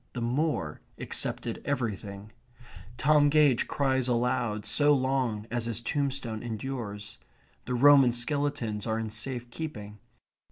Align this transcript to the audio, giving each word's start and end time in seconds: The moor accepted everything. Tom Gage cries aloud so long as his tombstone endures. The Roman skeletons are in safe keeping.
The 0.13 0.21
moor 0.23 0.81
accepted 0.97 1.61
everything. 1.63 2.31
Tom 2.97 3.29
Gage 3.29 3.67
cries 3.67 4.07
aloud 4.07 4.65
so 4.65 4.95
long 4.95 5.45
as 5.51 5.65
his 5.65 5.79
tombstone 5.79 6.41
endures. 6.41 7.19
The 7.65 7.75
Roman 7.75 8.11
skeletons 8.11 8.87
are 8.87 8.97
in 8.97 9.11
safe 9.11 9.51
keeping. 9.51 9.99